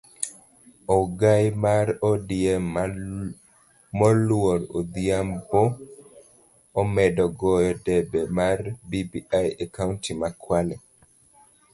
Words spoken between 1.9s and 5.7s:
odm moluor Odhiambo